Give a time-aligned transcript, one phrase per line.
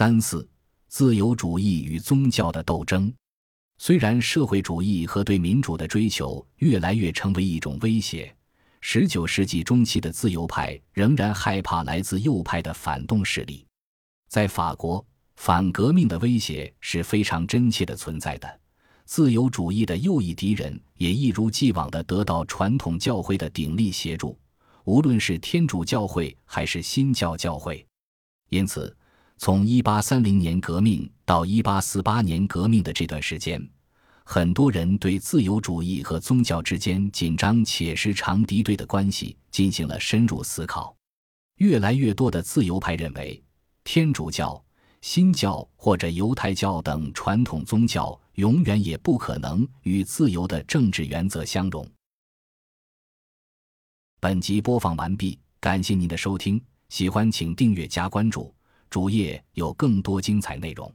[0.00, 0.48] 三四，
[0.88, 3.12] 自由主义与宗教的斗争。
[3.76, 8.34] 虽然社会主义和对民主的追求越来越成为一种威胁，
[8.80, 13.66] 十九世纪中期的自由派仍然害怕来自右派的反动势力。
[14.30, 15.04] 在法国，
[15.36, 18.60] 反革命的威胁是非常真切的存在的。
[19.04, 24.38] 自由主义的右翼敌人也一如既往地得到传统教会的鼎力协助，
[24.84, 27.86] 无论是天主教会还是新教教会。
[28.48, 28.96] 因此。
[29.40, 33.58] 从一八三零年革命到一八四八年革命的这段时间，
[34.22, 40.94] 很多人对自由主义和宗教之间紧张且时常敌对的关系进行了深入思考。
[41.56, 43.42] 越来越多的自由派认为，
[43.82, 44.62] 天主教、
[45.00, 51.88] 新教或者犹太教等传统宗教永远也不可能与自由的政治原则相容。
[54.20, 58.54] 本集播放完毕，感谢您的收听，喜欢请订阅加关注。
[58.90, 60.92] 主页有更多精彩内容。